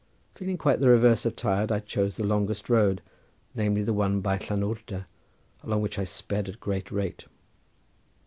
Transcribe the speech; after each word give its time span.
Feeling 0.33 0.57
quite 0.57 0.79
the 0.79 0.89
reverse 0.89 1.27
of 1.27 1.35
tired 1.35 1.71
I 1.71 1.79
chose 1.79 2.15
the 2.15 2.23
longest 2.23 2.71
road, 2.71 3.03
namely 3.53 3.83
the 3.83 3.93
one 3.93 4.19
by 4.19 4.39
Llanwrda, 4.39 5.05
along 5.63 5.81
which 5.83 5.99
I 5.99 6.05
sped 6.05 6.49
at 6.49 6.55
a 6.55 6.57
great 6.57 6.89
rate. 6.91 7.27